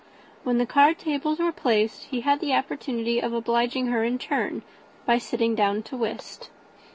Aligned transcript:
When 0.43 0.57
the 0.57 0.65
card 0.65 0.97
tables 0.97 1.37
were 1.37 1.51
placed, 1.51 2.05
he 2.05 2.21
had 2.21 2.41
an 2.41 2.51
opportunity 2.53 3.19
of 3.19 3.33
obliging 3.33 3.85
her, 3.89 4.03
in 4.03 4.13
return, 4.13 4.63
by 5.05 5.19
sitting 5.19 5.53
down 5.53 5.83
to 5.83 5.95
whist. 5.95 6.49